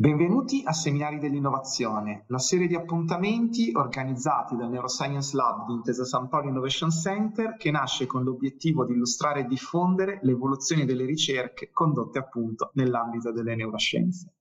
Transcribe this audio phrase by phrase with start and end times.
[0.00, 6.28] Benvenuti a Seminari dell'Innovazione, la serie di appuntamenti organizzati dal Neuroscience Lab di Intesa San
[6.28, 11.70] Paolo Innovation Center che nasce con l'obiettivo di illustrare e diffondere le evoluzioni delle ricerche
[11.72, 14.34] condotte appunto nell'ambito delle neuroscienze.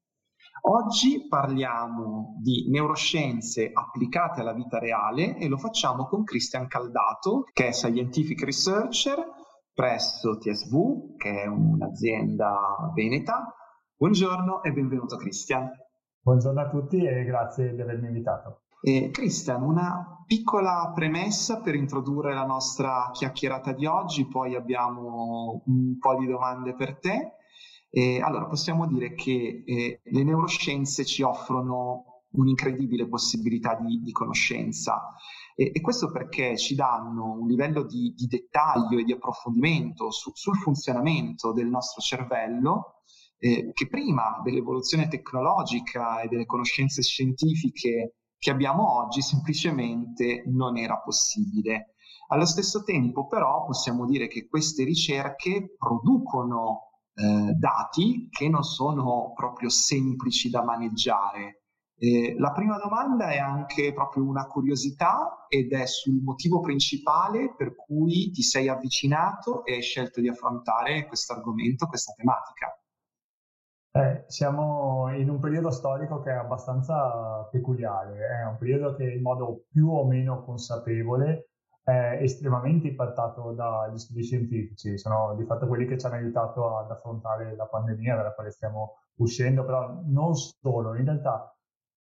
[0.69, 7.69] Oggi parliamo di neuroscienze applicate alla vita reale e lo facciamo con Christian Caldato, che
[7.69, 9.25] è Scientific Researcher
[9.73, 13.56] presso TSV, che è un'azienda veneta,
[13.99, 15.71] Buongiorno e benvenuto Cristian.
[16.21, 18.65] Buongiorno a tutti e grazie di avermi invitato.
[18.79, 25.97] Eh, Cristian, una piccola premessa per introdurre la nostra chiacchierata di oggi, poi abbiamo un
[25.97, 27.37] po' di domande per te.
[27.89, 35.15] Eh, allora, possiamo dire che eh, le neuroscienze ci offrono un'incredibile possibilità di, di conoscenza
[35.55, 40.29] e, e, questo perché ci danno un livello di, di dettaglio e di approfondimento su,
[40.35, 42.96] sul funzionamento del nostro cervello
[43.39, 50.99] eh, che prima dell'evoluzione tecnologica e delle conoscenze scientifiche che abbiamo oggi semplicemente non era
[50.99, 51.93] possibile.
[52.29, 59.31] Allo stesso tempo però possiamo dire che queste ricerche producono eh, dati che non sono
[59.33, 61.63] proprio semplici da maneggiare.
[61.99, 67.75] Eh, la prima domanda è anche proprio una curiosità ed è sul motivo principale per
[67.75, 72.67] cui ti sei avvicinato e hai scelto di affrontare questo argomento, questa tematica.
[73.97, 79.23] Eh, siamo in un periodo storico che è abbastanza peculiare, è un periodo che in
[79.23, 81.49] modo più o meno consapevole
[81.81, 86.91] è estremamente impattato dagli studi scientifici, sono di fatto quelli che ci hanno aiutato ad
[86.91, 91.57] affrontare la pandemia dalla quale stiamo uscendo, però non solo, in realtà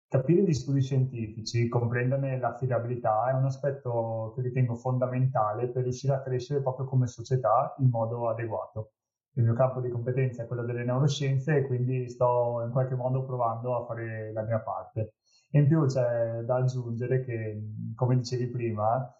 [0.08, 6.22] capire gli studi scientifici, comprenderne l'affidabilità è un aspetto che ritengo fondamentale per riuscire a
[6.22, 8.94] crescere proprio come società in modo adeguato
[9.34, 13.24] il mio campo di competenza è quello delle neuroscienze e quindi sto in qualche modo
[13.24, 15.14] provando a fare la mia parte.
[15.52, 17.62] in più c'è da aggiungere che,
[17.94, 19.12] come dicevi prima,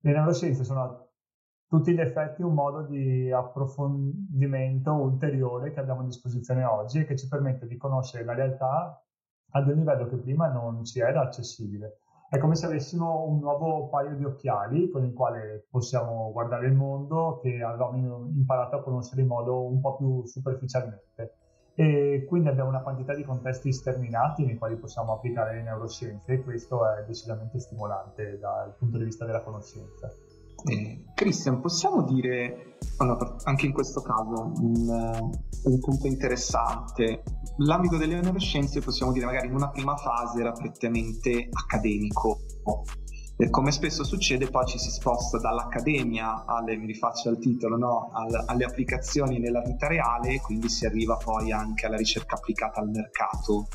[0.00, 1.06] le neuroscienze sono a
[1.66, 7.16] tutti gli effetti un modo di approfondimento ulteriore che abbiamo a disposizione oggi e che
[7.16, 9.02] ci permette di conoscere la realtà
[9.52, 12.01] ad un livello che prima non ci era accessibile.
[12.32, 16.72] È come se avessimo un nuovo paio di occhiali con il quale possiamo guardare il
[16.72, 21.34] mondo che avevamo imparato a conoscere in modo un po' più superficialmente.
[21.74, 26.42] E quindi abbiamo una quantità di contesti sterminati nei quali possiamo applicare le neuroscienze e
[26.42, 30.10] questo è decisamente stimolante dal punto di vista della conoscenza.
[30.64, 34.88] Eh, Christian, possiamo dire, allora, anche in questo caso, un,
[35.64, 37.22] un, punto interessante.
[37.58, 42.40] L'ambito delle neuroscienze, possiamo dire, magari in una prima fase era prettamente accademico.
[43.36, 48.10] E come spesso succede, poi ci si sposta dall'accademia alle, mi rifaccio al titolo, no?
[48.12, 52.80] All, alle applicazioni nella vita reale e quindi si arriva poi anche alla ricerca applicata
[52.80, 53.68] al mercato.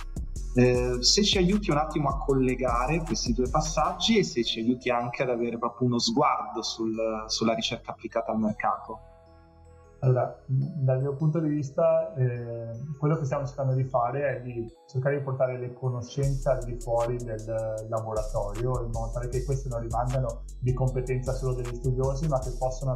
[0.55, 4.89] Eh, se ci aiuti un attimo a collegare questi due passaggi e se ci aiuti
[4.89, 9.16] anche ad avere proprio uno sguardo sul, sulla ricerca applicata al mercato.
[9.99, 14.71] Allora, dal mio punto di vista, eh, quello che stiamo cercando di fare è di
[14.85, 19.69] cercare di portare le conoscenze al di fuori del laboratorio, in modo tale che queste
[19.69, 22.95] non rimangano di competenza solo degli studiosi, ma che possono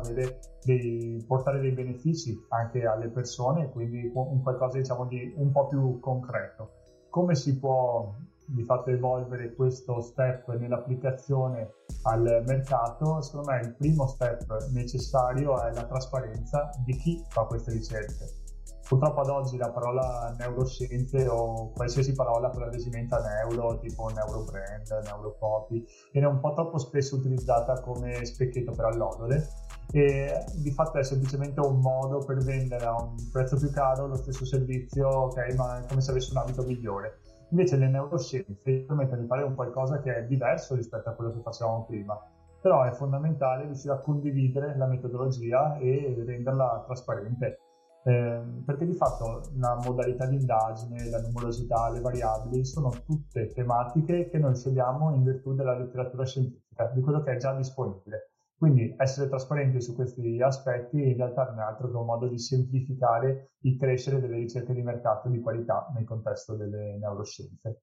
[0.63, 5.99] dei, portare dei benefici anche alle persone, quindi un qualcosa diciamo di un po' più
[5.99, 6.73] concreto.
[7.09, 8.13] Come si può
[8.51, 11.73] di fatto evolvere questo step nell'applicazione
[12.03, 17.71] al mercato, secondo me il primo step necessario è la trasparenza di chi fa queste
[17.71, 18.39] ricerche.
[18.87, 25.85] Purtroppo ad oggi la parola neuroscienze o qualsiasi parola con l'adesiventa neuro, tipo neurobrand, neuropopi,
[26.11, 29.47] viene un po' troppo spesso utilizzata come specchietto per allodole
[29.93, 34.15] e di fatto è semplicemente un modo per vendere a un prezzo più caro lo
[34.15, 37.19] stesso servizio, ok, ma è come se avesse un abito migliore.
[37.51, 41.41] Invece le neuroscienze permettono di fare un qualcosa che è diverso rispetto a quello che
[41.41, 42.17] facevamo prima,
[42.61, 47.59] però è fondamentale riuscire a condividere la metodologia e renderla trasparente
[48.03, 54.29] eh, perché di fatto la modalità di indagine, la numerosità, le variabili sono tutte tematiche
[54.29, 58.30] che noi scegliamo in virtù della letteratura scientifica, di quello che è già disponibile.
[58.61, 62.37] Quindi essere trasparenti su questi aspetti in realtà non è altro che un modo di
[62.37, 67.81] semplificare il crescere delle ricerche di mercato di qualità nel contesto delle neuroscienze,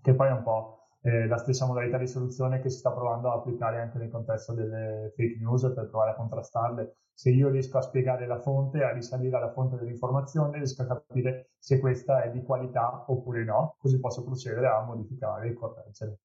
[0.00, 3.32] che poi è un po' eh, la stessa modalità di soluzione che si sta provando
[3.32, 6.98] a applicare anche nel contesto delle fake news per provare a contrastarle.
[7.12, 11.50] Se io riesco a spiegare la fonte, a risalire alla fonte dell'informazione, riesco a capire
[11.58, 16.20] se questa è di qualità oppure no, così posso procedere a modificare e correggere.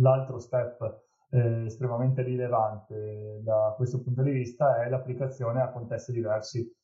[0.00, 1.05] L'altro step
[1.36, 6.74] eh, estremamente rilevante da questo punto di vista è l'applicazione a contesti diversi.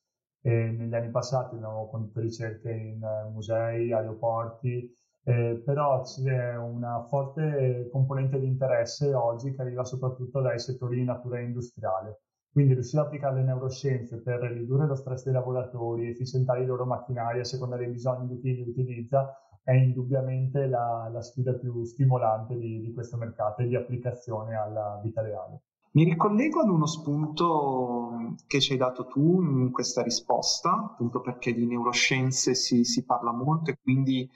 [0.44, 3.00] E negli anni passati abbiamo condotto ricerche in
[3.32, 4.92] musei, aeroporti,
[5.24, 11.04] eh, però c'è una forte componente di interesse oggi che arriva soprattutto dai settori di
[11.04, 12.22] natura industriale.
[12.50, 16.84] Quindi riuscire ad applicare le neuroscienze per ridurre lo stress dei lavoratori, efficientare i loro
[16.84, 21.84] macchinari a seconda dei bisogni di chi li utilizza, è indubbiamente la, la sfida più
[21.84, 25.62] stimolante di, di questo mercato e di applicazione alla vita reale.
[25.92, 31.52] Mi ricollego ad uno spunto che ci hai dato tu in questa risposta, appunto perché
[31.52, 34.28] di neuroscienze si, si parla molto e quindi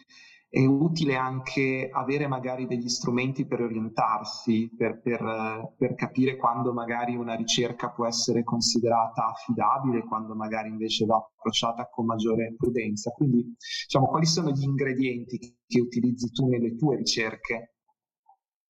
[0.49, 7.17] è utile anche avere magari degli strumenti per orientarsi, per, per, per, capire quando magari
[7.17, 13.11] una ricerca può essere considerata affidabile, quando magari invece va approcciata con maggiore prudenza.
[13.11, 13.55] Quindi,
[13.85, 17.75] diciamo, quali sono gli ingredienti che utilizzi tu nelle tue ricerche?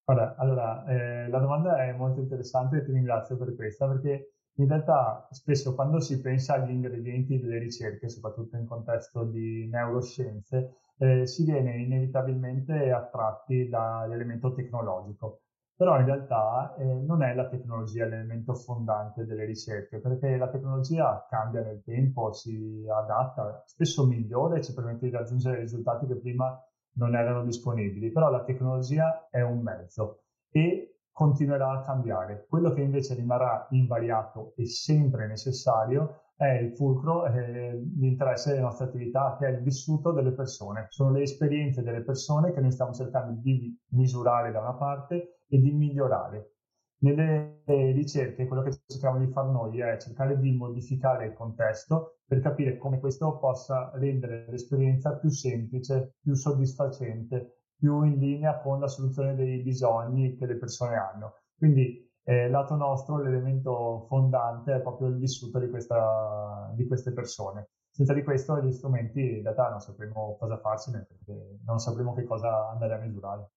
[0.05, 4.67] Vabbè, allora, eh, la domanda è molto interessante e ti ringrazio per questa, perché in
[4.67, 11.27] realtà spesso quando si pensa agli ingredienti delle ricerche, soprattutto in contesto di neuroscienze, eh,
[11.27, 15.41] si viene inevitabilmente attratti dall'elemento tecnologico.
[15.75, 21.27] Però in realtà eh, non è la tecnologia l'elemento fondante delle ricerche, perché la tecnologia
[21.29, 26.59] cambia nel tempo, si adatta, spesso migliora e ci permette di raggiungere risultati che prima
[26.93, 28.11] non erano disponibili.
[28.11, 32.45] Però la tecnologia è un mezzo e continuerà a cambiare.
[32.47, 38.85] Quello che invece rimarrà invariato e sempre necessario è il fulcro e l'interesse delle nostre
[38.85, 40.85] attività, che è il vissuto delle persone.
[40.89, 45.59] Sono le esperienze delle persone che noi stiamo cercando di misurare da una parte e
[45.59, 46.51] di migliorare.
[46.99, 52.41] Nelle ricerche quello che cerchiamo di fare noi è cercare di modificare il contesto per
[52.41, 58.87] capire come questo possa rendere l'esperienza più semplice, più soddisfacente, più in linea con la
[58.87, 61.35] soluzione dei bisogni che le persone hanno.
[61.55, 67.69] Quindi eh, lato nostro l'elemento fondante è proprio il vissuto di, questa, di queste persone.
[67.89, 72.25] Senza di questo gli strumenti in realtà non sapremo cosa farsene perché non sapremo che
[72.25, 73.51] cosa andare a misurare.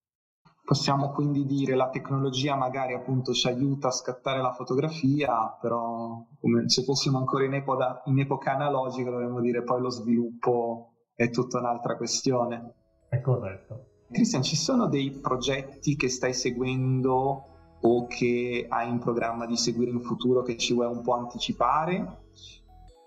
[0.64, 6.68] Possiamo quindi dire la tecnologia magari appunto ci aiuta a scattare la fotografia, però come
[6.68, 11.58] se fossimo ancora in, epoca, in epoca analogica dovremmo dire poi lo sviluppo è tutta
[11.58, 12.74] un'altra questione.
[13.08, 13.89] È corretto.
[14.12, 17.44] Cristian, ci sono dei progetti che stai seguendo
[17.82, 22.18] o che hai in programma di seguire in futuro che ci vuoi un po' anticipare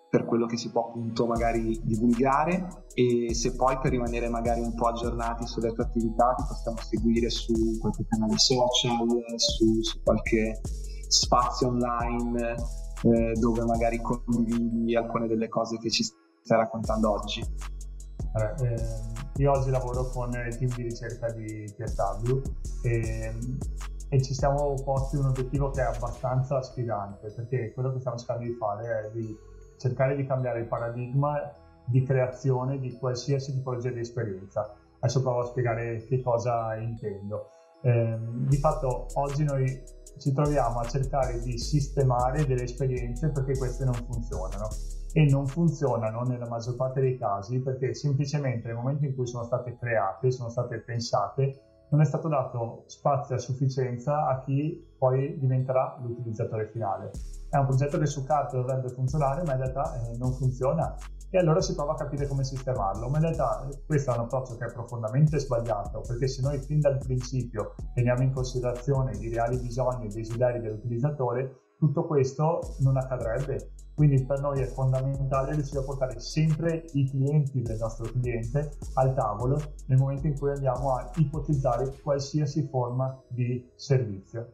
[0.09, 4.75] per quello che si può appunto magari divulgare e se poi per rimanere magari un
[4.75, 9.07] po' aggiornati sulle tue attività ti possiamo seguire su qualche canale social,
[9.37, 10.61] su, su qualche
[11.07, 12.55] spazio online
[13.01, 17.41] eh, dove magari condividi alcune delle cose che ci stai raccontando oggi.
[17.41, 22.41] Eh, io oggi lavoro con il team di ricerca di TSW
[22.83, 23.33] e
[24.13, 28.43] e ci siamo posti un obiettivo che è abbastanza sfidante, perché quello che stiamo cercando
[28.43, 29.35] di fare è di
[29.77, 31.51] cercare di cambiare il paradigma
[31.83, 34.71] di creazione di qualsiasi tipologia di esperienza.
[34.99, 37.49] Adesso provo a spiegare che cosa intendo.
[37.81, 39.81] Eh, di fatto oggi noi
[40.19, 44.67] ci troviamo a cercare di sistemare delle esperienze perché queste non funzionano
[45.13, 49.43] e non funzionano nella maggior parte dei casi perché semplicemente nel momento in cui sono
[49.43, 55.37] state create, sono state pensate, non è stato dato spazio a sufficienza a chi poi
[55.37, 57.11] diventerà l'utilizzatore finale.
[57.49, 60.95] È un progetto che su carta dovrebbe funzionare, ma in realtà eh, non funziona
[61.29, 63.09] e allora si prova a capire come sistemarlo.
[63.09, 66.57] Ma in realtà eh, questo è un approccio che è profondamente sbagliato, perché se noi
[66.57, 72.59] fin dal principio teniamo in considerazione i reali bisogni e i desideri dell'utilizzatore, tutto questo
[72.79, 78.11] non accadrebbe quindi per noi è fondamentale riuscire a portare sempre i clienti del nostro
[78.11, 84.53] cliente al tavolo nel momento in cui andiamo a ipotizzare qualsiasi forma di servizio.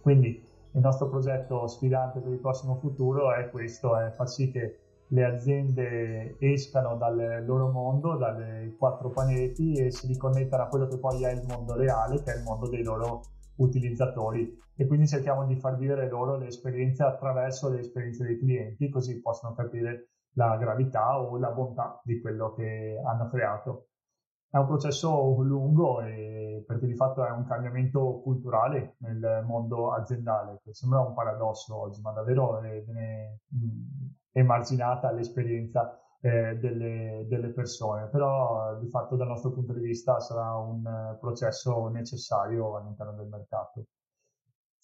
[0.00, 4.78] Quindi il nostro progetto sfidante per il prossimo futuro è questo, è far sì che
[5.08, 10.98] le aziende escano dal loro mondo, dai quattro pianeti e si riconnettano a quello che
[10.98, 13.22] poi è il mondo reale, che è il mondo dei loro
[13.60, 18.88] utilizzatori e quindi cerchiamo di far vivere loro le esperienze attraverso le esperienze dei clienti
[18.88, 23.86] così possono capire la gravità o la bontà di quello che hanno creato.
[24.48, 25.98] È un processo lungo
[26.66, 32.00] perché di fatto è un cambiamento culturale nel mondo aziendale, che sembra un paradosso oggi,
[32.00, 33.42] ma davvero viene
[34.32, 40.54] emarginata l'esperienza eh, delle, delle, persone, però di fatto dal nostro punto di vista sarà
[40.56, 43.86] un processo necessario all'interno del mercato.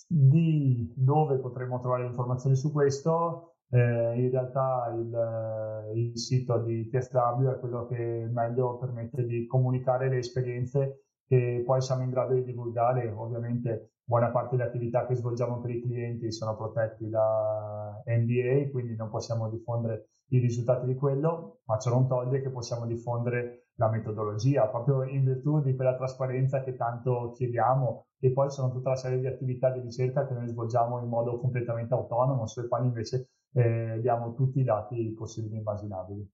[0.08, 3.56] Di dove potremo trovare informazioni su questo?
[3.68, 10.08] Eh, in realtà il, il, sito di TSW è quello che meglio permette di comunicare
[10.08, 13.10] le esperienze che poi siamo in grado di divulgare.
[13.10, 18.94] Ovviamente buona parte delle attività che svolgiamo per i clienti sono protetti da NDA, quindi
[18.94, 23.88] non possiamo diffondere i risultati di quello, ma ciò non toglie che possiamo diffondere la
[23.88, 28.96] metodologia, proprio in virtù di quella trasparenza che tanto chiediamo e poi sono tutta la
[28.96, 33.28] serie di attività di ricerca che noi svolgiamo in modo completamente autonomo, sulle quali invece
[33.52, 36.30] eh, diamo tutti i dati possibili e immaginabili.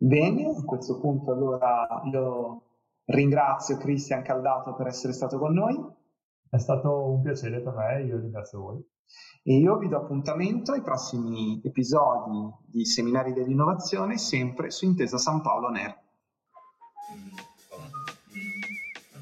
[0.00, 2.62] Bene, a questo punto allora io
[3.06, 5.76] ringrazio Cristian Caldato per essere stato con noi.
[6.50, 8.82] È stato un piacere per me, io ringrazio voi.
[9.42, 15.40] E io vi do appuntamento ai prossimi episodi di Seminari dell'Innovazione, sempre su Intesa San
[15.40, 16.06] Paolo NER.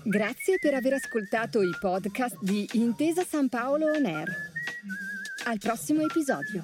[0.04, 4.28] Grazie per aver ascoltato i podcast di Intesa San Paolo On Air.
[5.46, 6.62] Al prossimo episodio.